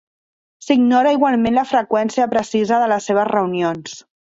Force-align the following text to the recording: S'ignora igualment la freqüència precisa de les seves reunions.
S'ignora 0.67 1.11
igualment 1.19 1.55
la 1.59 1.67
freqüència 1.75 2.29
precisa 2.35 2.85
de 2.87 2.93
les 2.97 3.11
seves 3.13 3.33
reunions. 3.39 4.01